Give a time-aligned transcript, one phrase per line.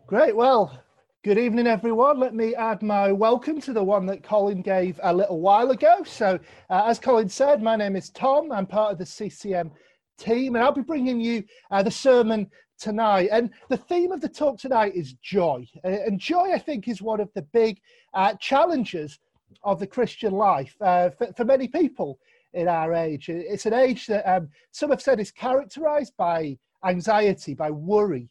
[0.06, 0.36] Great.
[0.36, 0.84] Well,
[1.22, 2.18] good evening, everyone.
[2.18, 6.02] Let me add my welcome to the one that Colin gave a little while ago.
[6.02, 6.38] So,
[6.70, 8.50] uh, as Colin said, my name is Tom.
[8.50, 9.70] I'm part of the CCM
[10.16, 13.28] team, and I'll be bringing you uh, the sermon tonight.
[13.30, 15.66] And the theme of the talk tonight is joy.
[15.84, 17.82] Uh, and joy, I think, is one of the big
[18.14, 19.18] uh, challenges
[19.62, 22.18] of the Christian life uh, for, for many people
[22.54, 23.28] in our age.
[23.28, 28.30] It's an age that um, some have said is characterized by anxiety, by worry,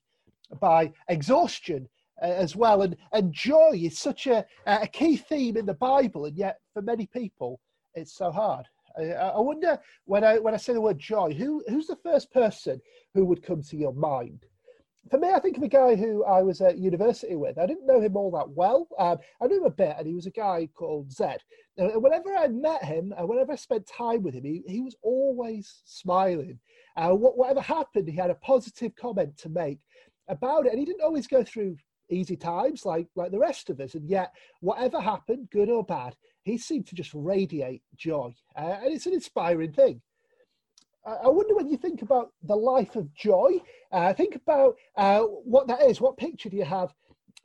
[0.60, 1.88] by exhaustion
[2.22, 2.82] as well.
[2.82, 6.82] And, and joy is such a, a key theme in the Bible, and yet for
[6.82, 7.60] many people,
[7.94, 8.66] it's so hard.
[8.98, 12.32] I, I wonder when I when I say the word joy, who who's the first
[12.32, 12.82] person
[13.14, 14.46] who would come to your mind?
[15.10, 17.58] For me, I think of a guy who I was at university with.
[17.58, 18.88] I didn't know him all that well.
[19.00, 21.40] Um, I knew him a bit, and he was a guy called Zed.
[21.78, 24.96] And whenever I met him, and whenever I spent time with him, he, he was
[25.02, 26.60] always smiling.
[26.96, 29.80] Uh, whatever happened, he had a positive comment to make
[30.28, 31.78] about it, and he didn't always go through
[32.10, 33.96] easy times like like the rest of us.
[33.96, 38.94] And yet, whatever happened, good or bad, he seemed to just radiate joy, uh, and
[38.94, 40.02] it's an inspiring thing.
[41.06, 45.66] I wonder when you think about the life of joy, uh, think about uh, what
[45.68, 46.02] that is.
[46.02, 46.94] What picture do you have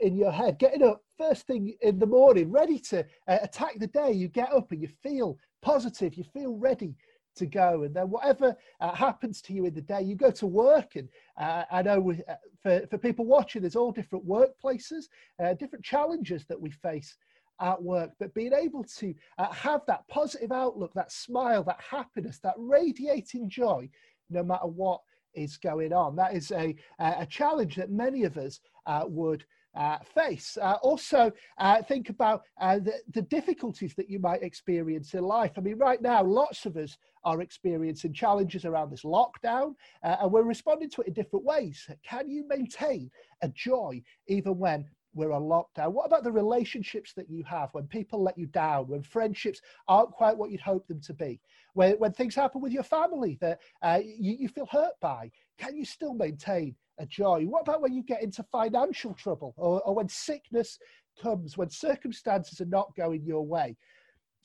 [0.00, 0.58] in your head?
[0.58, 4.12] Getting up first thing in the morning, ready to uh, attack the day.
[4.12, 6.96] You get up and you feel positive, you feel ready
[7.36, 7.82] to go.
[7.82, 10.96] And then whatever uh, happens to you in the day, you go to work.
[10.96, 15.04] And uh, I know we, uh, for, for people watching, there's all different workplaces,
[15.42, 17.16] uh, different challenges that we face
[17.60, 18.10] at work.
[18.18, 23.48] But being able to uh, have that positive outlook, that smile, that happiness, that radiating
[23.48, 23.88] joy,
[24.30, 25.00] no matter what
[25.34, 29.44] is going on, that is a, a challenge that many of us uh, would
[29.76, 30.56] uh, face.
[30.60, 35.52] Uh, also, uh, think about uh, the, the, difficulties that you might experience in life.
[35.56, 39.74] I mean, right now, lots of us are experiencing challenges around this lockdown,
[40.04, 41.88] uh, and we're responding to it in different ways.
[42.08, 43.10] Can you maintain
[43.42, 45.92] a joy even when we're on lockdown?
[45.92, 50.12] What about the relationships that you have when people let you down, when friendships aren't
[50.12, 51.40] quite what you'd hope them to be,
[51.72, 55.30] when, when things happen with your family that uh, you, you feel hurt by?
[55.58, 57.44] Can you still maintain a joy?
[57.44, 60.78] What about when you get into financial trouble or, or when sickness
[61.20, 63.76] comes, when circumstances are not going your way?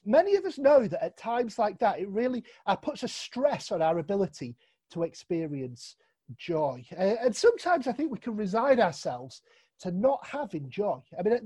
[0.06, 3.72] Many of us know that at times like that, it really uh, puts a stress
[3.72, 4.56] on our ability
[4.92, 5.96] to experience
[6.38, 6.84] joy.
[6.98, 9.42] Uh, and sometimes I think we can resign ourselves
[9.82, 11.00] to not having joy.
[11.18, 11.40] I mean,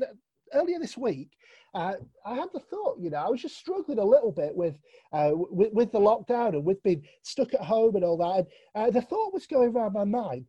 [0.54, 1.30] earlier this week,
[1.74, 1.94] uh,
[2.26, 4.78] I had the thought, you know, I was just struggling a little bit with,
[5.12, 8.48] uh, with, with the lockdown and with being stuck at home and all that.
[8.76, 10.46] And uh, the thought was going around my mind,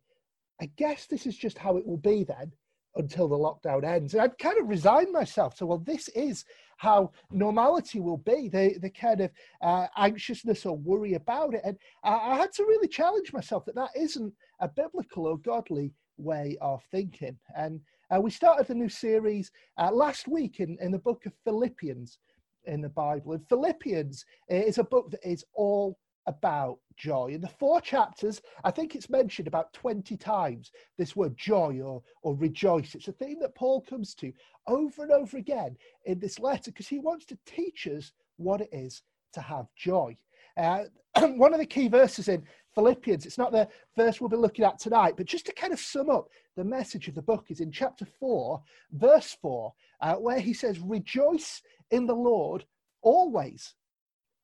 [0.61, 2.51] I guess this is just how it will be then
[2.95, 4.13] until the lockdown ends.
[4.13, 6.45] And I'd kind of resigned myself to, well, this is
[6.77, 11.61] how normality will be, the, the kind of uh, anxiousness or worry about it.
[11.63, 15.93] And I, I, had to really challenge myself that that isn't a biblical or godly
[16.17, 17.37] way of thinking.
[17.57, 17.81] And
[18.13, 22.19] uh, we started the new series uh, last week in, in the book of Philippians
[22.65, 23.33] in the Bible.
[23.33, 25.97] And Philippians is a book that is all
[26.27, 27.27] about joy.
[27.27, 32.01] In the four chapters, I think it's mentioned about 20 times this word joy or,
[32.23, 32.95] or rejoice.
[32.95, 34.31] It's a theme that Paul comes to
[34.67, 38.69] over and over again in this letter because he wants to teach us what it
[38.71, 39.03] is
[39.33, 40.17] to have joy.
[40.57, 40.85] Uh,
[41.19, 42.43] one of the key verses in
[42.73, 45.79] Philippians, it's not the verse we'll be looking at tonight, but just to kind of
[45.79, 48.61] sum up the message of the book is in chapter 4,
[48.93, 52.65] verse 4, uh, where he says, Rejoice in the Lord
[53.01, 53.75] always.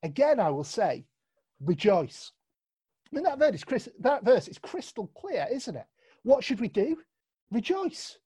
[0.03, 1.05] Again, I will say,
[1.63, 2.31] rejoice.
[3.11, 5.85] I mean, that verse, is, that verse is crystal clear, isn't it?
[6.23, 6.97] What should we do?
[7.51, 8.17] Rejoice.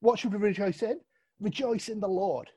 [0.00, 1.00] What should we rejoice in?
[1.40, 2.50] Rejoice in the Lord.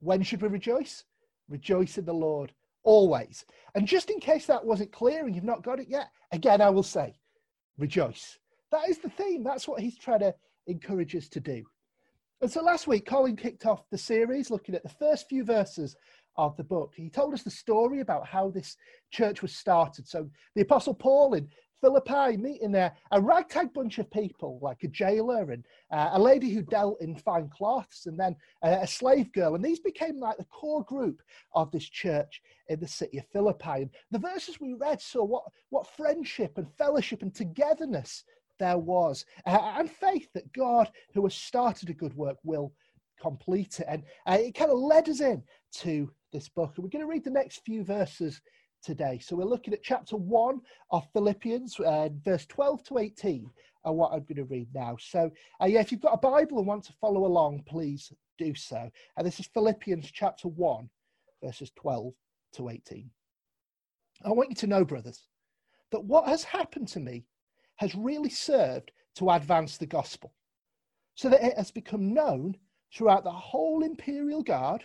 [0.00, 1.04] When should we rejoice?
[1.48, 2.52] Rejoice in the Lord
[2.84, 3.44] always.
[3.74, 6.70] And just in case that wasn't clear and you've not got it yet, again, I
[6.70, 7.14] will say,
[7.78, 8.38] rejoice.
[8.70, 9.44] That is the theme.
[9.44, 10.34] That's what he's trying to
[10.66, 11.64] encourage us to do.
[12.40, 15.94] And so last week, Colin kicked off the series looking at the first few verses
[16.36, 16.92] of the book.
[16.96, 18.76] He told us the story about how this
[19.10, 20.08] church was started.
[20.08, 21.48] So the Apostle Paul in
[21.82, 26.50] Philippi meeting there a ragtag bunch of people, like a jailer and uh, a lady
[26.50, 29.56] who dealt in fine cloths, and then uh, a slave girl.
[29.56, 31.20] And these became like the core group
[31.54, 33.82] of this church in the city of Philippi.
[33.82, 38.22] And the verses we read saw what, what friendship and fellowship and togetherness
[38.60, 42.72] there was, uh, and faith that God, who has started a good work, will
[43.20, 43.86] complete it.
[43.88, 45.42] And uh, it kind of led us in
[45.78, 46.72] to this book.
[46.76, 48.40] And we're going to read the next few verses
[48.82, 49.18] today.
[49.22, 53.50] So we're looking at chapter 1 of Philippians, uh, verse 12 to 18
[53.84, 54.96] are what I'm going to read now.
[55.00, 55.30] So,
[55.60, 58.90] uh, yeah, if you've got a Bible and want to follow along, please do so.
[59.16, 60.88] And this is Philippians chapter 1,
[61.42, 62.12] verses 12
[62.54, 63.10] to 18.
[64.24, 65.26] I want you to know, brothers,
[65.90, 67.24] that what has happened to me
[67.76, 70.32] has really served to advance the gospel,
[71.14, 72.56] so that it has become known
[72.94, 74.84] throughout the whole imperial guard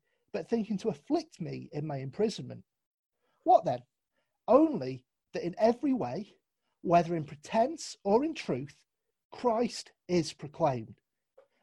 [0.33, 2.63] but thinking to afflict me in my imprisonment.
[3.43, 3.81] What then?
[4.47, 6.33] Only that in every way,
[6.81, 8.75] whether in pretense or in truth,
[9.31, 10.95] Christ is proclaimed.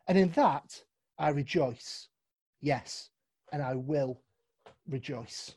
[0.07, 0.83] And in that
[1.19, 2.09] I rejoice.
[2.61, 3.11] Yes,
[3.53, 4.21] and I will
[4.89, 5.55] rejoice.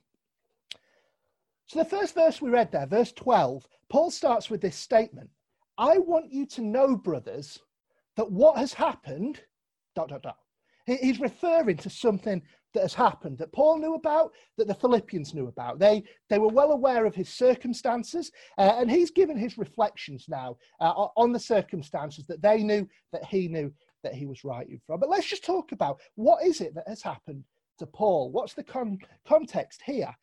[1.68, 5.30] So, the first verse we read there, verse 12, Paul starts with this statement
[5.78, 7.60] I want you to know, brothers,
[8.16, 9.42] that what has happened,
[9.96, 10.38] dot, dot, dot.
[10.86, 12.42] He's referring to something
[12.74, 15.80] that has happened that Paul knew about, that the Philippians knew about.
[15.80, 20.58] They, they were well aware of his circumstances, uh, and he's given his reflections now
[20.80, 23.74] uh, on the circumstances that they knew, that he knew
[24.04, 25.00] that he was writing from.
[25.00, 27.44] But let's just talk about what is it that has happened
[27.80, 28.32] to Paul?
[28.32, 30.14] What's the con- context here?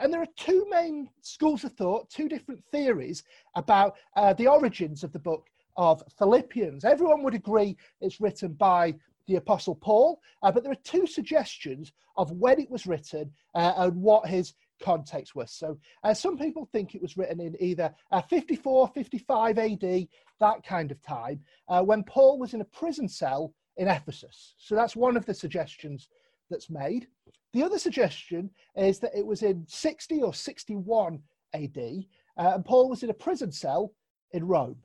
[0.00, 3.22] And there are two main schools of thought, two different theories
[3.54, 5.46] about uh, the origins of the book
[5.76, 6.84] of Philippians.
[6.84, 8.94] Everyone would agree it's written by
[9.26, 13.72] the Apostle Paul, uh, but there are two suggestions of when it was written uh,
[13.76, 15.52] and what his context was.
[15.52, 20.08] So uh, some people think it was written in either uh, 54, 55 AD,
[20.40, 24.54] that kind of time, uh, when Paul was in a prison cell in Ephesus.
[24.58, 26.08] So that's one of the suggestions
[26.50, 27.08] that's made.
[27.52, 31.20] The other suggestion is that it was in 60 or 61
[31.54, 31.78] AD,
[32.36, 33.92] uh, and Paul was in a prison cell
[34.32, 34.76] in Rome.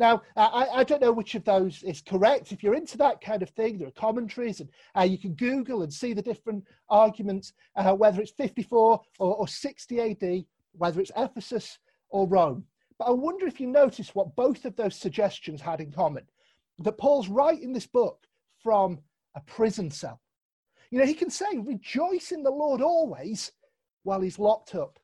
[0.00, 2.52] Now, I, I, don't know which of those is correct.
[2.52, 5.82] If you're into that kind of thing, there are commentaries, and uh, you can Google
[5.82, 11.12] and see the different arguments, uh, whether it's 54 or, or 60 AD, whether it's
[11.18, 12.64] Ephesus or Rome.
[12.98, 16.24] But I wonder if you notice what both of those suggestions had in common
[16.78, 18.26] that Paul's writing this book
[18.62, 19.00] from
[19.36, 20.18] a prison cell.
[20.90, 23.52] You know, he can say, Rejoice in the Lord always
[24.04, 24.98] while he's locked up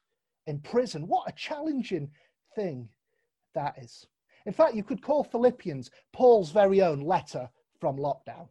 [0.46, 1.06] in prison.
[1.06, 2.08] What a challenging
[2.54, 2.88] thing
[3.54, 4.06] that is.
[4.46, 7.50] In fact, you could call Philippians Paul's very own letter
[7.80, 8.48] from lockdown.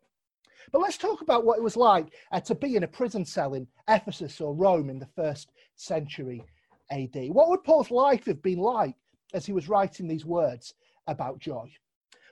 [0.71, 3.53] But let's talk about what it was like uh, to be in a prison cell
[3.53, 6.43] in Ephesus or Rome in the first century
[6.91, 7.15] AD.
[7.29, 8.95] What would Paul's life have been like
[9.33, 10.73] as he was writing these words
[11.07, 11.71] about joy?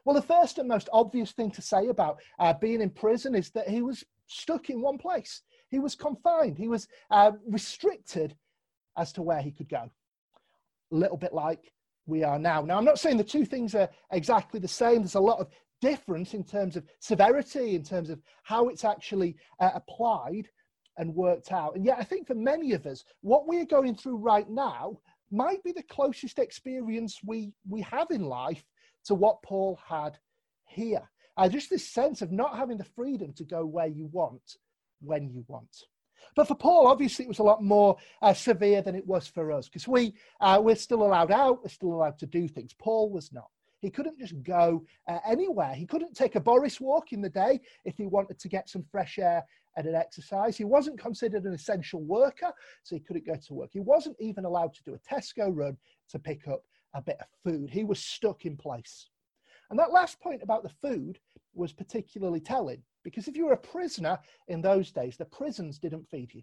[0.03, 3.49] Well, the first and most obvious thing to say about uh, being in prison is
[3.51, 5.41] that he was stuck in one place.
[5.69, 6.57] He was confined.
[6.57, 8.35] He was uh, restricted
[8.97, 9.89] as to where he could go.
[10.91, 11.71] A little bit like
[12.05, 12.61] we are now.
[12.61, 14.97] Now, I'm not saying the two things are exactly the same.
[14.99, 15.47] There's a lot of
[15.81, 20.47] difference in terms of severity, in terms of how it's actually uh, applied
[20.97, 21.75] and worked out.
[21.75, 24.99] And yet, I think for many of us, what we're going through right now
[25.31, 28.63] might be the closest experience we, we have in life
[29.05, 30.17] to what Paul had
[30.65, 31.01] here.
[31.35, 34.57] Uh, just this sense of not having the freedom to go where you want
[35.01, 35.75] when you want.
[36.35, 39.51] But for Paul, obviously, it was a lot more uh, severe than it was for
[39.51, 42.73] us because we, uh, we're still allowed out, we're still allowed to do things.
[42.73, 43.49] Paul was not.
[43.81, 45.73] He couldn't just go uh, anywhere.
[45.73, 48.85] He couldn't take a Boris walk in the day if he wanted to get some
[48.89, 49.43] fresh air
[49.75, 50.55] and an exercise.
[50.55, 52.53] He wasn't considered an essential worker,
[52.83, 53.71] so he couldn't go to work.
[53.73, 55.75] He wasn't even allowed to do a Tesco run
[56.09, 56.63] to pick up
[56.93, 57.69] a bit of food.
[57.69, 59.09] He was stuck in place.
[59.69, 61.19] And that last point about the food
[61.53, 64.17] was particularly telling because if you were a prisoner
[64.47, 66.41] in those days, the prisons didn't feed you.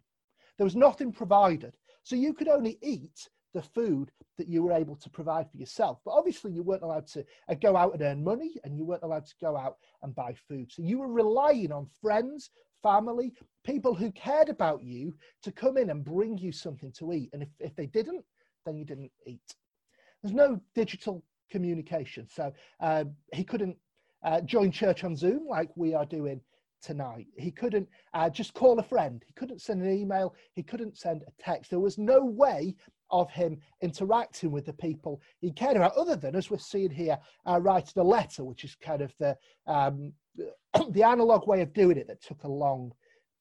[0.57, 1.77] There was nothing provided.
[2.03, 5.99] So you could only eat the food that you were able to provide for yourself.
[6.05, 9.03] But obviously, you weren't allowed to uh, go out and earn money and you weren't
[9.03, 10.71] allowed to go out and buy food.
[10.71, 12.51] So you were relying on friends,
[12.83, 13.33] family,
[13.65, 17.31] people who cared about you to come in and bring you something to eat.
[17.33, 18.25] And if, if they didn't,
[18.65, 19.55] then you didn't eat.
[20.23, 22.29] There's no digital communication.
[22.31, 23.77] So uh, he couldn't
[24.23, 26.41] uh, join church on Zoom like we are doing
[26.83, 27.27] tonight.
[27.37, 29.23] He couldn't uh, just call a friend.
[29.27, 30.35] He couldn't send an email.
[30.55, 31.71] He couldn't send a text.
[31.71, 32.75] There was no way
[33.11, 37.19] of him interacting with the people he cared about, other than, as we're seeing here,
[37.47, 40.13] uh, writing a letter, which is kind of the, um,
[40.91, 42.93] the analog way of doing it that took a long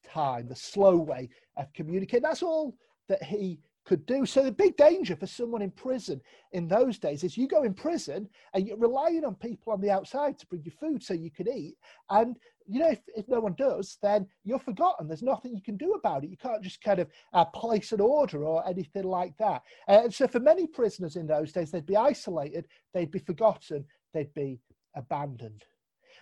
[0.04, 2.24] time, the slow way of communicating.
[2.24, 2.76] That's all
[3.08, 4.24] that he could do.
[4.24, 7.74] So the big danger for someone in prison in those days is you go in
[7.74, 11.32] prison and you're relying on people on the outside to bring you food so you
[11.32, 11.76] can eat.
[12.12, 12.36] And
[12.68, 15.08] you know, if, if no one does, then you're forgotten.
[15.08, 16.30] There's nothing you can do about it.
[16.30, 19.64] You can't just kind of uh, place an order or anything like that.
[19.88, 23.84] Uh, and so for many prisoners in those days, they'd be isolated, they'd be forgotten,
[24.14, 24.60] they'd be
[24.96, 25.64] abandoned.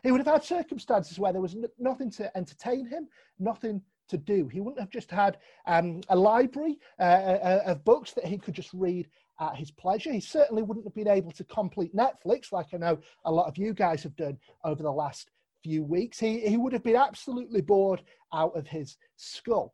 [0.03, 3.09] He would have had circumstances where there was n- nothing to entertain him,
[3.39, 4.47] nothing to do.
[4.47, 8.53] He wouldn't have just had um, a library uh, uh, of books that he could
[8.53, 9.07] just read
[9.39, 10.11] at his pleasure.
[10.11, 13.57] He certainly wouldn't have been able to complete Netflix like I know a lot of
[13.57, 15.29] you guys have done over the last
[15.63, 16.19] few weeks.
[16.19, 18.01] He, he would have been absolutely bored
[18.33, 19.73] out of his skull.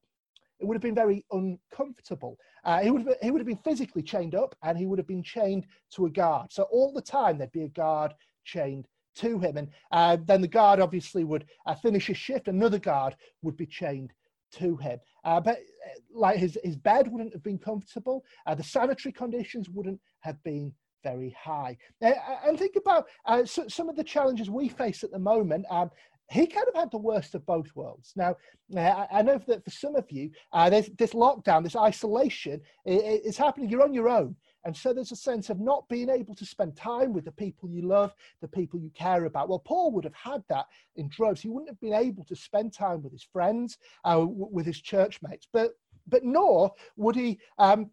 [0.59, 2.37] It would have been very uncomfortable.
[2.63, 5.07] Uh, he, would have, he would have been physically chained up and he would have
[5.07, 6.51] been chained to a guard.
[6.51, 8.13] So all the time there'd be a guard
[8.45, 9.57] chained to him.
[9.57, 12.47] And uh, then the guard obviously would uh, finish his shift.
[12.47, 14.13] Another guard would be chained
[14.53, 14.99] to him.
[15.23, 18.23] Uh, but uh, like his, his bed wouldn't have been comfortable.
[18.45, 21.77] Uh, the sanitary conditions wouldn't have been very high.
[22.01, 22.13] Uh,
[22.45, 25.65] and think about uh, so, some of the challenges we face at the moment.
[25.69, 25.89] Um,
[26.31, 28.13] he kind of had the worst of both worlds.
[28.15, 28.35] Now,
[28.75, 33.69] uh, I know that for some of you, uh, this lockdown, this isolation is happening.
[33.69, 34.35] You're on your own.
[34.65, 37.69] And so there's a sense of not being able to spend time with the people
[37.69, 39.49] you love, the people you care about.
[39.49, 41.41] Well, Paul would have had that in droves.
[41.41, 44.79] He wouldn't have been able to spend time with his friends, uh, w- with his
[44.79, 45.71] church mates, but
[46.07, 47.89] but nor would he um,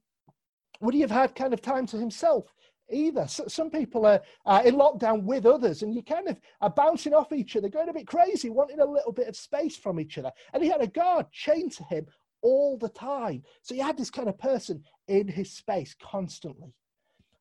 [0.80, 2.52] would he have had kind of time to himself
[2.90, 3.26] either.
[3.28, 7.14] So, some people are uh, in lockdown with others, and you kind of are bouncing
[7.14, 10.18] off each other, going a bit crazy, wanting a little bit of space from each
[10.18, 10.32] other.
[10.52, 12.06] And he had a guard chained to him
[12.42, 13.42] all the time.
[13.62, 16.72] So he had this kind of person in his space constantly.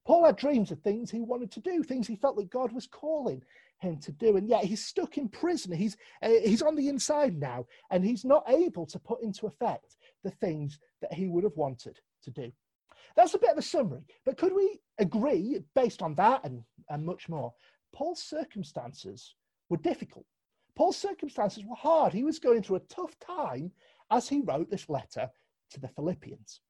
[0.06, 2.88] Paul had dreams of things he wanted to do, things he felt that God was
[2.88, 3.44] calling
[3.80, 4.38] him to do.
[4.38, 5.72] And yet he's stuck in prison.
[5.72, 9.98] He's, uh, he's on the inside now, and he's not able to put into effect
[10.24, 12.52] the things that he would have wanted to do.
[13.16, 17.06] That's a bit of a summary, but could we agree, based on that and, and
[17.06, 17.54] much more,
[17.94, 19.36] Paul's circumstances
[19.70, 20.26] were difficult.
[20.76, 22.14] Paul's circumstances were hard.
[22.14, 23.72] He was going through a tough time
[24.12, 25.30] as he wrote this letter
[25.72, 26.62] to the Philippians.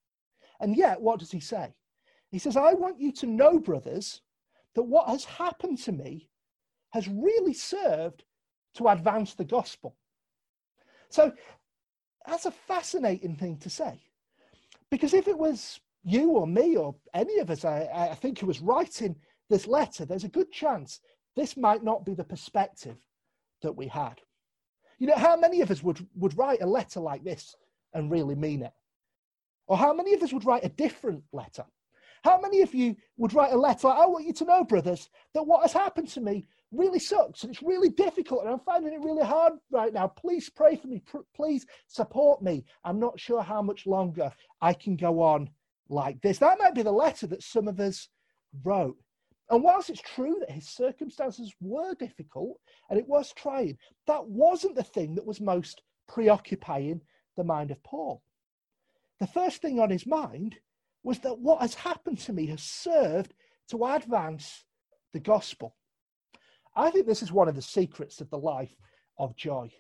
[0.60, 1.74] And yet, what does he say?
[2.32, 4.22] He says, I want you to know, brothers,
[4.76, 6.30] that what has happened to me
[6.92, 8.24] has really served
[8.76, 9.96] to advance the gospel.
[11.10, 11.34] So
[12.28, 14.00] that's a fascinating thing to say.
[14.92, 18.48] Because if it was you or me or any of us, I, I think, who
[18.48, 19.16] was writing
[19.50, 21.00] this letter, there's a good chance
[21.36, 22.98] this might not be the perspective
[23.62, 24.22] that we had.
[25.00, 27.56] You know, how many of us would, would write a letter like this
[27.94, 28.74] and really mean it?
[29.70, 31.64] Or how many of us would write a different letter?
[32.24, 35.46] How many of you would write a letter I want you to know, brothers, that
[35.46, 39.00] what has happened to me really sucks and it's really difficult and I'm finding it
[39.00, 40.08] really hard right now.
[40.08, 41.02] Please pray for me.
[41.36, 42.66] Please support me.
[42.84, 45.50] I'm not sure how much longer I can go on
[45.88, 46.40] like this.
[46.40, 48.10] That might be the letter that some of us
[48.64, 48.98] wrote.
[49.52, 52.60] And whilst it's true that his circumstances were difficult
[52.90, 57.02] and it was trying, that wasn't the thing that was most preoccupying
[57.38, 58.22] the mind of Paul.
[59.20, 60.56] The first thing on his mind
[61.04, 63.34] was that what has happened to me has served
[63.70, 64.64] to advance
[65.14, 65.76] the gospel.
[66.76, 68.76] I think this is one of the secrets of the life
[69.18, 69.72] of joy.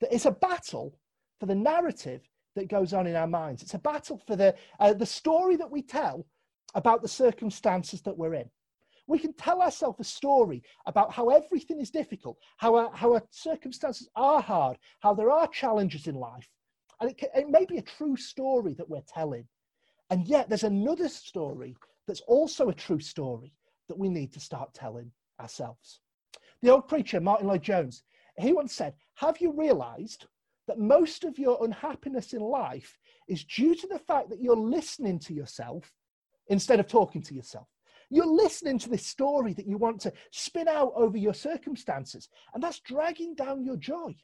[0.00, 0.98] That it's a battle
[1.38, 2.22] for the narrative
[2.54, 3.62] that goes on in our minds.
[3.62, 6.26] It's a battle for the, uh, the story that we tell
[6.74, 8.50] about the circumstances that we're in.
[9.06, 13.22] We can tell ourselves a story about how everything is difficult, how our, how our
[13.30, 16.48] circumstances are hard, how there are challenges in life.
[17.00, 19.46] And it, it may be a true story that we're telling.
[20.10, 21.76] And yet there's another story
[22.06, 23.52] that's also a true story
[23.88, 25.10] that we need to start telling
[25.40, 26.00] ourselves.
[26.62, 28.02] The old preacher, Martyn Lloyd-Jones,
[28.38, 30.26] he once said, Have you realized
[30.68, 32.98] that most of your unhappiness in life
[33.28, 35.92] is due to the fact that you're listening to yourself
[36.48, 37.68] instead of talking to yourself?
[38.10, 42.62] You're listening to this story that you want to spin out over your circumstances, and
[42.62, 44.14] that's dragging down your joy.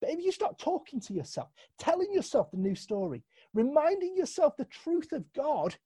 [0.00, 1.48] But if you start talking to yourself,
[1.78, 3.22] telling yourself the new story,
[3.54, 5.76] reminding yourself the truth of God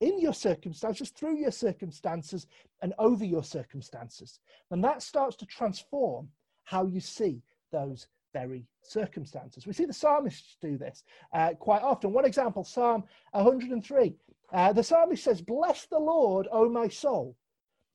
[0.00, 2.46] in your circumstances, through your circumstances,
[2.82, 6.28] and over your circumstances, then that starts to transform
[6.64, 9.66] how you see those very circumstances.
[9.66, 12.12] We see the psalmists do this uh, quite often.
[12.12, 14.14] One example, Psalm 103.
[14.52, 17.36] Uh, the psalmist says, Bless the Lord, O my soul,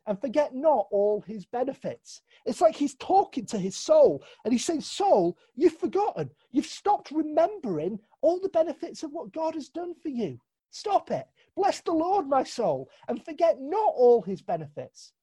[0.08, 2.22] and forget not all his benefits.
[2.46, 6.30] It's like he's talking to his soul and he's saying, Soul, you've forgotten.
[6.52, 10.40] You've stopped remembering all the benefits of what God has done for you.
[10.72, 11.26] Stop it.
[11.56, 15.14] Bless the Lord, my soul, and forget not all his benefits.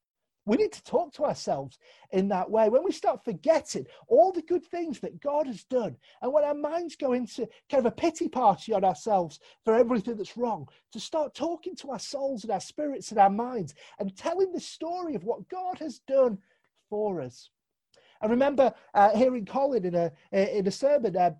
[0.45, 1.77] We need to talk to ourselves
[2.11, 2.67] in that way.
[2.67, 6.53] When we start forgetting all the good things that God has done, and when our
[6.53, 10.99] minds go into kind of a pity party on ourselves for everything that's wrong, to
[10.99, 15.15] start talking to our souls and our spirits and our minds and telling the story
[15.15, 16.37] of what God has done
[16.89, 17.49] for us.
[18.21, 21.31] I remember uh, hearing Colin in a in a sermon uh,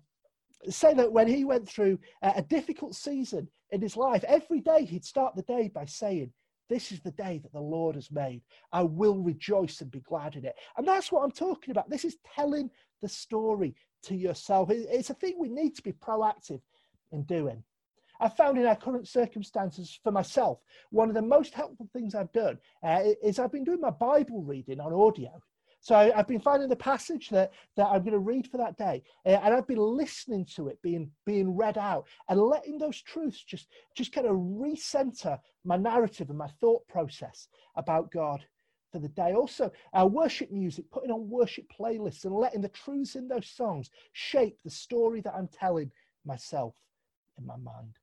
[0.68, 5.04] say that when he went through a difficult season in his life, every day he'd
[5.04, 6.32] start the day by saying,
[6.68, 8.42] this is the day that the Lord has made.
[8.72, 10.54] I will rejoice and be glad in it.
[10.76, 11.90] And that's what I'm talking about.
[11.90, 12.70] This is telling
[13.02, 14.70] the story to yourself.
[14.70, 16.60] It's a thing we need to be proactive
[17.12, 17.62] in doing.
[18.20, 22.32] I found in our current circumstances for myself, one of the most helpful things I've
[22.32, 25.42] done uh, is I've been doing my Bible reading on audio.
[25.84, 29.02] So I've been finding the passage that, that I'm going to read for that day,
[29.26, 33.44] uh, and I've been listening to it being being read out and letting those truths
[33.44, 38.42] just just kind of recenter my narrative and my thought process about God
[38.92, 39.34] for the day.
[39.34, 43.90] Also, our worship music, putting on worship playlists and letting the truths in those songs
[44.12, 45.90] shape the story that I'm telling
[46.24, 46.72] myself
[47.36, 47.98] in my mind.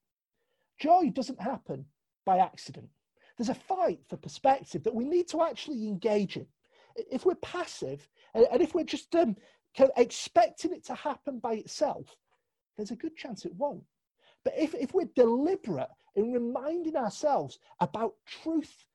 [0.78, 1.86] Joy doesn't happen
[2.28, 2.90] by accident.
[3.40, 6.46] There's a fight for perspective that we need to actually engage in
[6.96, 9.36] if we're passive and if we're just um,
[9.98, 12.16] expecting it to happen by itself,
[12.78, 13.84] there's a good chance it won't.
[14.44, 18.86] But if, if we're deliberate in reminding ourselves about truth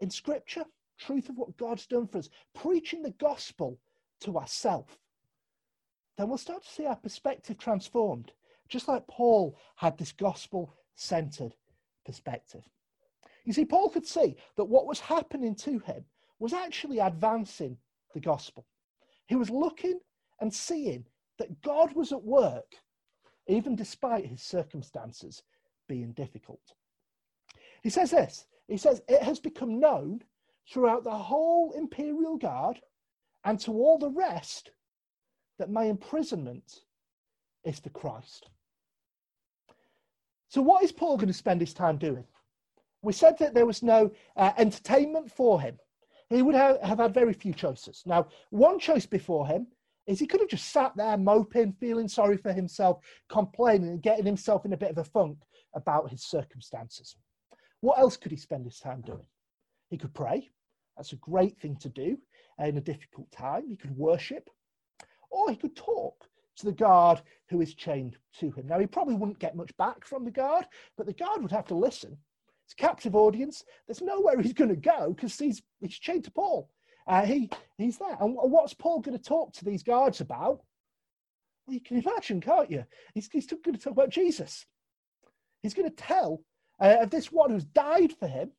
[0.00, 0.64] in Scripture,
[0.98, 3.78] truth of what God's done for us, preaching the gospel
[4.22, 4.98] to ourselves,
[6.18, 8.32] then we'll start to see our perspective transformed,
[8.68, 11.54] just like Paul had this gospel centered
[12.04, 12.68] perspective.
[13.44, 16.04] You see, Paul could see that what was happening to him
[16.40, 17.76] was actually advancing
[18.14, 18.66] the gospel.
[19.26, 20.00] He was looking
[20.40, 21.04] and seeing
[21.38, 22.74] that God was at work,
[23.46, 25.44] even despite his circumstances
[25.86, 26.60] being difficult.
[27.82, 30.22] He says this He says, It has become known
[30.68, 32.80] throughout the whole imperial guard
[33.44, 34.70] and to all the rest
[35.58, 36.80] that my imprisonment
[37.64, 38.48] is for Christ.
[40.48, 42.24] So, what is Paul going to spend his time doing?
[43.02, 45.78] We said that there was no uh, entertainment for him
[46.30, 48.02] he would have, have had very few choices.
[48.06, 49.66] Now, one choice before him
[50.06, 54.24] is he could have just sat there moping, feeling sorry for himself, complaining, and getting
[54.24, 55.38] himself in a bit of a funk
[55.74, 57.16] about his circumstances.
[57.80, 59.26] What else could he spend his time doing?
[59.90, 60.50] He could pray.
[60.96, 62.16] That's a great thing to do
[62.58, 63.68] in a difficult time.
[63.68, 64.48] He could worship,
[65.30, 68.66] or he could talk to the guard who is chained to him.
[68.66, 70.66] Now, he probably wouldn't get much back from the guard,
[70.96, 72.18] but the guard would have to listen
[72.70, 73.64] it's a captive audience.
[73.86, 76.70] There's nowhere he's going to go because he's, he's chained to Paul.
[77.06, 78.16] Uh, he, he's there.
[78.20, 80.60] And what's Paul going to talk to these guards about?
[81.66, 82.84] Well, you can imagine, can't you?
[83.14, 84.66] He's, he's going to talk about Jesus.
[85.62, 86.42] He's going to tell
[86.80, 88.52] uh, of this one who's died for him,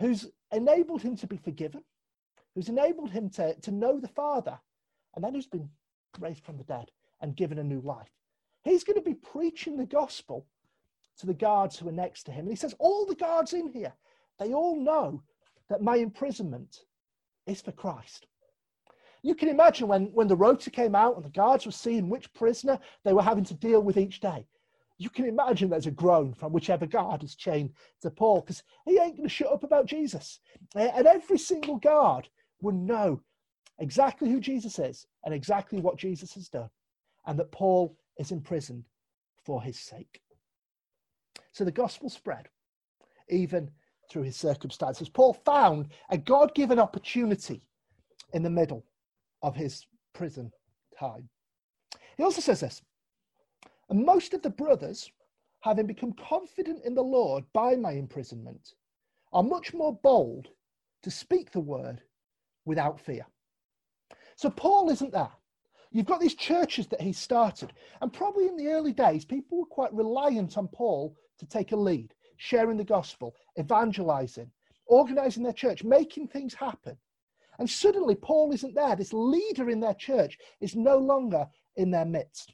[0.00, 1.84] who's enabled him to be forgiven,
[2.56, 4.58] who's enabled him to, to know the Father,
[5.14, 5.68] and then who's been
[6.18, 8.10] raised from the dead and given a new life.
[8.64, 10.48] He's going to be preaching the gospel
[11.18, 12.40] to the guards who were next to him.
[12.40, 13.92] And he says, All the guards in here,
[14.38, 15.22] they all know
[15.68, 16.80] that my imprisonment
[17.46, 18.26] is for Christ.
[19.22, 22.32] You can imagine when, when the rota came out and the guards were seeing which
[22.34, 24.46] prisoner they were having to deal with each day.
[24.98, 27.72] You can imagine there's a groan from whichever guard is chained
[28.02, 30.40] to Paul because he ain't going to shut up about Jesus.
[30.76, 32.28] And every single guard
[32.60, 33.20] would know
[33.78, 36.70] exactly who Jesus is and exactly what Jesus has done,
[37.26, 38.84] and that Paul is imprisoned
[39.42, 40.20] for his sake.
[41.54, 42.48] So the gospel spread,
[43.30, 43.70] even
[44.10, 45.08] through his circumstances.
[45.08, 47.62] Paul found a God given opportunity
[48.32, 48.84] in the middle
[49.40, 50.52] of his prison
[50.98, 51.28] time.
[52.16, 52.82] He also says this
[53.88, 55.08] and most of the brothers,
[55.60, 58.74] having become confident in the Lord by my imprisonment,
[59.32, 60.48] are much more bold
[61.04, 62.02] to speak the word
[62.64, 63.26] without fear.
[64.34, 65.30] So Paul isn't there.
[65.92, 69.66] You've got these churches that he started, and probably in the early days, people were
[69.66, 74.50] quite reliant on Paul to take a lead, sharing the gospel, evangelizing,
[74.86, 76.96] organizing their church, making things happen.
[77.58, 78.96] And suddenly, Paul isn't there.
[78.96, 82.52] This leader in their church is no longer in their midst.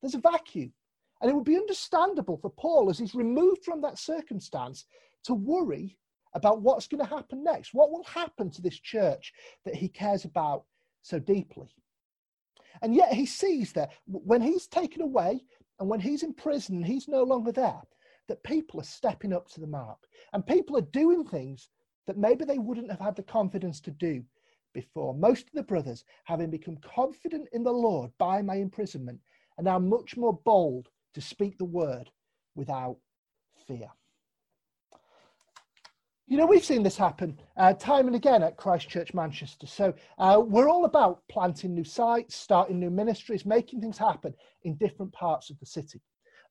[0.00, 0.72] There's a vacuum.
[1.20, 4.86] And it would be understandable for Paul, as he's removed from that circumstance,
[5.24, 5.96] to worry
[6.34, 7.72] about what's going to happen next.
[7.72, 9.32] What will happen to this church
[9.64, 10.64] that he cares about
[11.02, 11.68] so deeply?
[12.82, 15.44] And yet he sees that when he's taken away
[15.78, 17.80] and when he's in prison, he's no longer there,
[18.28, 19.98] that people are stepping up to the mark
[20.32, 21.68] and people are doing things
[22.06, 24.22] that maybe they wouldn't have had the confidence to do
[24.72, 25.14] before.
[25.14, 29.20] Most of the brothers, having become confident in the Lord by my imprisonment,
[29.58, 32.10] are now much more bold to speak the word
[32.54, 32.96] without
[33.66, 33.88] fear.
[36.26, 39.66] You know, we've seen this happen uh, time and again at Christchurch Manchester.
[39.66, 44.74] So uh, we're all about planting new sites, starting new ministries, making things happen in
[44.76, 46.00] different parts of the city.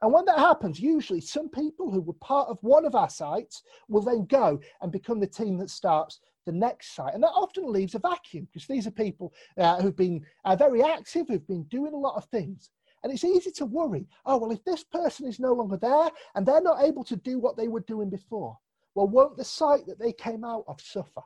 [0.03, 3.63] And when that happens, usually some people who were part of one of our sites
[3.87, 7.13] will then go and become the team that starts the next site.
[7.13, 10.83] And that often leaves a vacuum because these are people uh, who've been uh, very
[10.83, 12.69] active, who've been doing a lot of things.
[13.01, 16.45] And it's easy to worry oh, well, if this person is no longer there and
[16.45, 18.57] they're not able to do what they were doing before,
[18.95, 21.21] well, won't the site that they came out of suffer?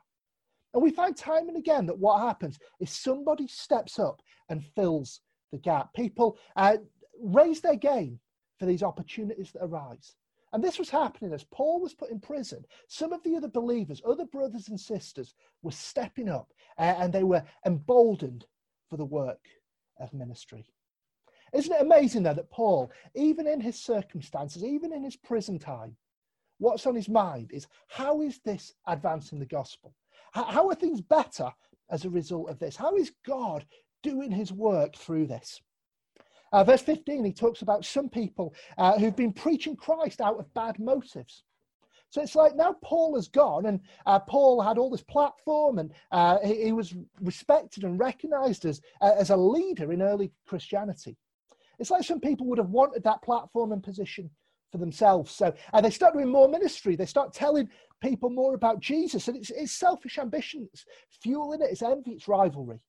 [0.72, 5.20] And we find time and again that what happens is somebody steps up and fills
[5.50, 5.92] the gap.
[5.94, 6.76] People uh,
[7.20, 8.20] raise their game
[8.58, 10.14] for these opportunities that arise.
[10.52, 12.64] And this was happening as Paul was put in prison.
[12.86, 17.24] Some of the other believers, other brothers and sisters, were stepping up uh, and they
[17.24, 18.46] were emboldened
[18.88, 19.44] for the work
[20.00, 20.66] of ministry.
[21.52, 25.96] Isn't it amazing, though, that Paul, even in his circumstances, even in his prison time,
[26.58, 29.94] what's on his mind is how is this advancing the gospel?
[30.32, 31.50] How are things better
[31.90, 32.76] as a result of this?
[32.76, 33.64] How is God
[34.02, 35.60] doing his work through this?
[36.52, 40.52] Uh, verse 15, he talks about some people uh, who've been preaching Christ out of
[40.54, 41.44] bad motives.
[42.10, 45.92] So it's like now Paul has gone, and uh, Paul had all this platform, and
[46.10, 51.16] uh, he, he, was respected and recognized as, uh, as a leader in early Christianity.
[51.78, 54.30] It's like some people would have wanted that platform and position
[54.72, 55.32] for themselves.
[55.32, 56.96] So, they start doing more ministry.
[56.96, 57.68] They start telling
[58.00, 60.66] people more about Jesus, and it's, it's selfish ambition.
[60.72, 60.86] It's
[61.22, 61.70] fueling it.
[61.70, 62.12] It's envy.
[62.12, 62.80] It's rivalry.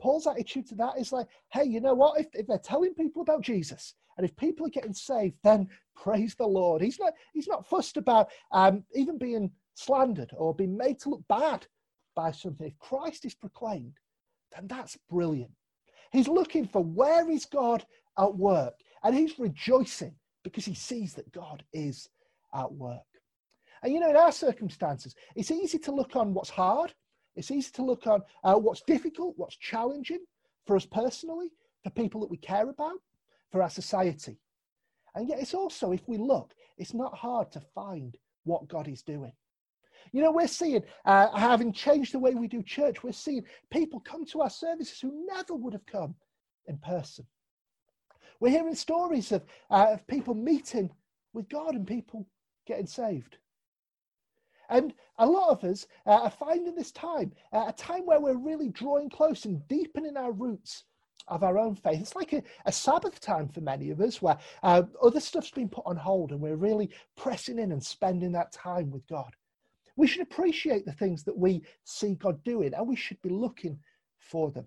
[0.00, 2.20] Paul's attitude to that is like, hey, you know what?
[2.20, 6.34] If, if they're telling people about Jesus, and if people are getting saved, then praise
[6.34, 6.82] the Lord.
[6.82, 11.22] He's not he's not fussed about um, even being slandered or being made to look
[11.28, 11.66] bad
[12.14, 12.66] by something.
[12.66, 13.94] If Christ is proclaimed,
[14.54, 15.52] then that's brilliant.
[16.12, 17.84] He's looking for where is God
[18.18, 22.08] at work, and he's rejoicing because he sees that God is
[22.54, 23.00] at work.
[23.82, 26.92] And you know, in our circumstances, it's easy to look on what's hard.
[27.36, 30.24] It's easy to look on uh, what's difficult, what's challenging
[30.66, 31.48] for us personally,
[31.82, 32.98] for people that we care about,
[33.50, 34.38] for our society.
[35.14, 39.02] And yet, it's also, if we look, it's not hard to find what God is
[39.02, 39.32] doing.
[40.12, 44.00] You know, we're seeing, uh, having changed the way we do church, we're seeing people
[44.00, 46.14] come to our services who never would have come
[46.66, 47.26] in person.
[48.40, 50.90] We're hearing stories of, uh, of people meeting
[51.32, 52.26] with God and people
[52.66, 53.36] getting saved.
[54.70, 58.38] And a lot of us uh, are finding this time uh, a time where we're
[58.38, 60.84] really drawing close and deepening our roots
[61.28, 62.00] of our own faith.
[62.00, 65.68] It's like a, a Sabbath time for many of us where uh, other stuff's been
[65.68, 69.34] put on hold and we're really pressing in and spending that time with God.
[69.96, 73.78] We should appreciate the things that we see God doing and we should be looking
[74.18, 74.66] for them.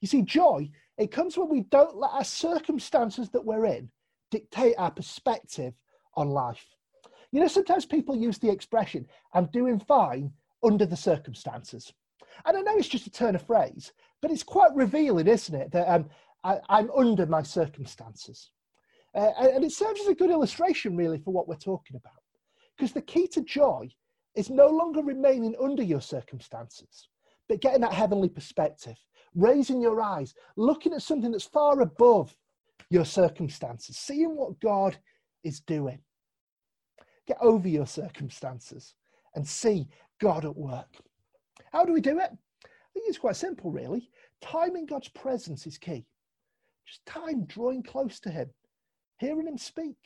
[0.00, 3.90] You see, joy, it comes when we don't let our circumstances that we're in
[4.30, 5.74] dictate our perspective
[6.14, 6.66] on life.
[7.34, 11.92] You know, sometimes people use the expression, I'm doing fine under the circumstances.
[12.44, 13.92] And I know it's just a turn of phrase,
[14.22, 16.08] but it's quite revealing, isn't it, that um,
[16.44, 18.52] I, am under my circumstances.
[19.16, 22.22] Uh, and it serves as a good illustration, really, for what we're talking about.
[22.76, 23.88] Because the key to joy
[24.36, 27.08] is no longer remaining under your circumstances,
[27.48, 28.96] but getting that heavenly perspective
[29.34, 32.36] raising your eyes, looking at something that's far above
[32.90, 34.96] your circumstances, seeing what God
[35.42, 35.98] is doing.
[37.26, 38.94] Get over your circumstances
[39.34, 39.88] and see
[40.20, 40.96] God at work.
[41.72, 42.30] How do we do it?
[42.30, 44.10] I think it's quite simple, really.
[44.40, 46.06] Time in God's presence is key.
[46.86, 48.50] Just time drawing close to Him,
[49.18, 49.96] hearing Him speak,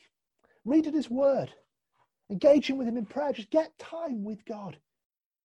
[0.65, 1.53] reading His word,
[2.31, 3.33] engaging with Him in prayer.
[3.33, 4.79] Just get time with God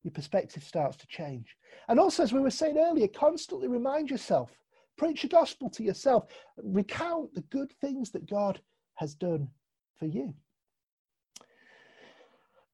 [0.03, 1.55] your perspective starts to change.
[1.87, 4.51] And also, as we were saying earlier, constantly remind yourself,
[4.97, 6.25] preach the gospel to yourself,
[6.57, 8.61] recount the good things that God
[8.95, 9.47] has done
[9.97, 10.33] for you.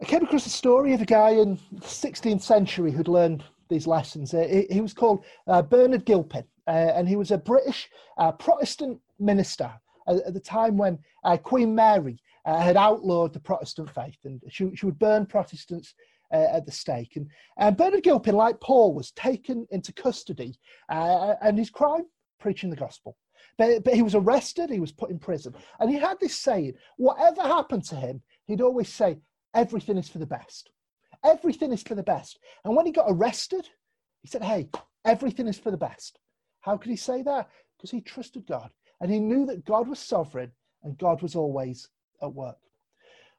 [0.01, 3.85] I came across a story of a guy in the 16th century who'd learned these
[3.85, 4.33] lessons.
[4.33, 8.31] Uh, he, he, was called uh, Bernard Gilpin, uh, and he was a British uh,
[8.31, 9.71] Protestant minister
[10.07, 14.41] at, at, the time when uh, Queen Mary uh, had outlawed the Protestant faith, and
[14.49, 15.93] she, she would burn Protestants
[16.33, 17.17] uh, at the stake.
[17.17, 20.57] And, and Bernard Gilpin, like Paul, was taken into custody,
[20.87, 22.05] uh, and his crime,
[22.39, 23.17] preaching the gospel.
[23.57, 25.53] But, but he was arrested, he was put in prison.
[25.81, 29.17] And he had this saying whatever happened to him, he'd always say,
[29.53, 30.69] everything is for the best.
[31.23, 32.39] Everything is for the best.
[32.63, 33.67] And when he got arrested,
[34.21, 34.69] he said, hey,
[35.05, 36.19] everything is for the best.
[36.61, 37.49] How could he say that?
[37.77, 38.69] Because he trusted God
[39.01, 40.51] and he knew that God was sovereign
[40.83, 41.89] and God was always
[42.21, 42.57] at work.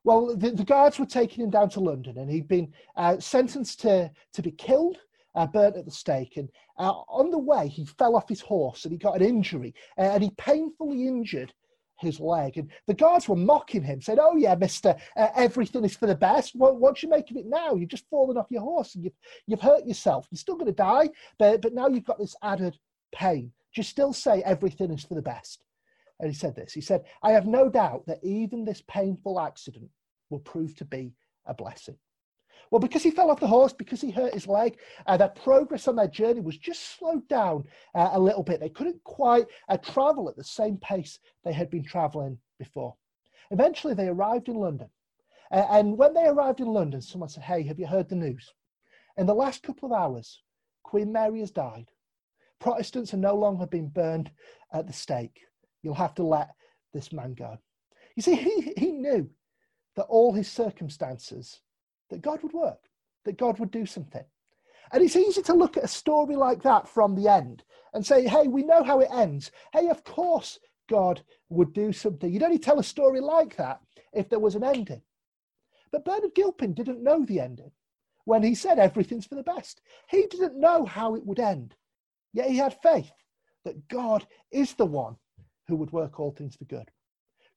[0.05, 3.81] Well, the, the, guards were taking him down to London, and he'd been uh, sentenced
[3.81, 4.96] to, to be killed,
[5.35, 6.38] uh, burnt at the stake.
[6.38, 9.75] And uh, on the way, he fell off his horse and he got an injury,
[9.99, 11.53] uh, and he painfully injured
[12.00, 12.56] his leg.
[12.56, 16.14] And the guards were mocking him, said, Oh, yeah, mister, uh, everything is for the
[16.14, 16.54] best.
[16.54, 17.74] What, what you make of it now?
[17.74, 20.26] You've just fallen off your horse and you've, you've hurt yourself.
[20.30, 22.78] You're still going to die, but, but now you've got this added
[23.12, 23.52] pain.
[23.74, 25.62] You still say everything is for the best?
[26.18, 29.88] And he said this He said, I have no doubt that even this painful accident
[30.28, 31.12] will prove to be
[31.46, 31.96] a blessing.
[32.70, 35.88] Well, because he fell off the horse, because he hurt his leg, uh, their progress
[35.88, 38.61] on their journey was just slowed down uh, a little bit.
[38.61, 42.94] They couldn't quite uh, travel at the same pace they had been traveling before.
[43.50, 44.88] Eventually, they arrived in London.
[45.50, 48.52] And when they arrived in London, someone said, Hey, have you heard the news?
[49.16, 50.40] In the last couple of hours,
[50.85, 51.90] Queen Mary has died.
[52.61, 54.30] Protestants are no longer being burned
[54.72, 55.40] at the stake.
[55.83, 56.50] You'll have to let
[56.92, 57.59] this man go.
[58.14, 59.28] You see, he, he knew
[59.96, 61.61] that all his circumstances
[62.11, 62.81] that God would work,
[63.25, 64.25] that God would do something.
[64.92, 67.62] And it's easy to look at a story like that from the end
[67.94, 69.51] and say, hey, we know how it ends.
[69.73, 72.33] Hey, of course God would do something.
[72.33, 73.81] You'd only tell a story like that
[74.12, 75.03] if there was an ending.
[75.92, 77.70] But Bernard Gilpin didn't know the ending
[78.25, 79.81] when he said everything's for the best.
[80.09, 81.75] He didn't know how it would end.
[82.33, 83.12] Yet he had faith
[83.64, 85.16] that God is the one
[85.68, 86.90] who would work all things for good.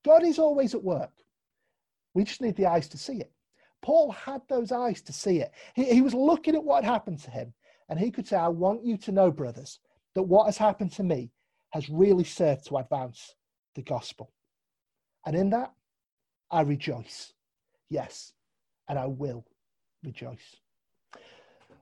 [0.06, 1.12] God is always at work.
[2.14, 3.32] We just need the eyes to see it.
[3.84, 5.52] Paul had those eyes to see it.
[5.76, 7.54] He, he was looking at what happened to him,
[7.90, 9.80] and he could say, I want you to know, brothers,
[10.16, 11.32] that what has happened to me
[11.72, 13.36] has really served to advance
[13.76, 14.32] the gospel.
[15.26, 15.74] And in that,
[16.50, 17.34] I rejoice.
[17.90, 18.34] Yes,
[18.88, 19.46] and I will
[20.04, 20.56] rejoice.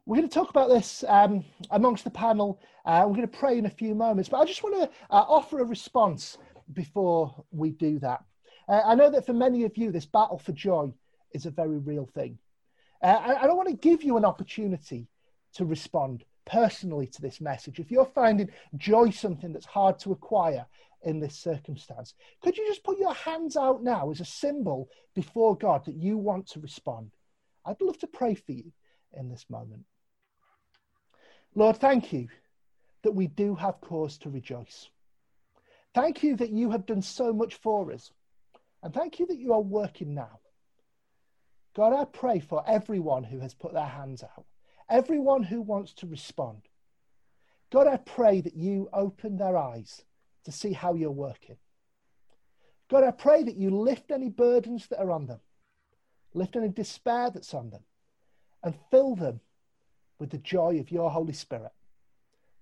[0.05, 2.59] We're going to talk about this um, amongst the panel.
[2.85, 5.25] Uh, we're going to pray in a few moments, but I just want to uh,
[5.27, 6.39] offer a response
[6.73, 8.23] before we do that.
[8.67, 10.93] Uh, I know that for many of you, this battle for joy
[11.33, 12.37] is a very real thing.
[13.01, 15.07] Uh, I, I don't want to give you an opportunity
[15.53, 17.79] to respond personally to this message.
[17.79, 20.65] If you're finding joy something that's hard to acquire
[21.03, 25.57] in this circumstance, could you just put your hands out now as a symbol before
[25.57, 27.11] God that you want to respond?
[27.65, 28.71] I'd love to pray for you
[29.17, 29.83] in this moment.
[31.55, 32.27] Lord, thank you
[33.03, 34.89] that we do have cause to rejoice.
[35.93, 38.11] Thank you that you have done so much for us.
[38.83, 40.39] And thank you that you are working now.
[41.73, 44.45] God, I pray for everyone who has put their hands out,
[44.89, 46.63] everyone who wants to respond.
[47.71, 50.03] God, I pray that you open their eyes
[50.43, 51.57] to see how you're working.
[52.89, 55.39] God, I pray that you lift any burdens that are on them,
[56.33, 57.83] lift any despair that's on them,
[58.63, 59.39] and fill them
[60.19, 61.71] with the joy of your Holy Spirit.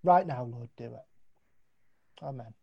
[0.04, 2.24] Right now, Lord, do it.
[2.24, 2.54] Amen.